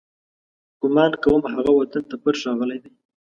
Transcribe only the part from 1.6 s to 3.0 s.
وطن ته پټ راغلی دی.